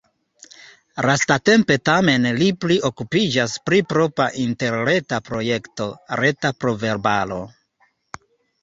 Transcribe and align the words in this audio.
Lastatempe 1.07 1.77
tamen 1.89 2.25
li 2.39 2.47
pli 2.65 2.77
okupiĝas 2.91 3.59
pri 3.69 3.83
propra 3.95 4.29
interreta 4.47 5.21
projekto: 5.31 5.93
reta 6.25 6.55
proverbaro. 6.65 7.41